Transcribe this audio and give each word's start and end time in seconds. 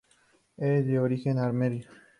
Es 0.57 0.87
de 0.87 0.97
origen 0.99 1.37
armenio. 1.37 1.87